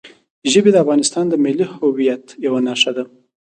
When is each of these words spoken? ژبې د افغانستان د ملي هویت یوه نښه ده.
ژبې 0.51 0.69
د 0.73 0.77
افغانستان 0.83 1.25
د 1.29 1.33
ملي 1.43 1.65
هویت 1.79 2.25
یوه 2.45 2.59
نښه 2.67 2.91
ده. 2.97 3.03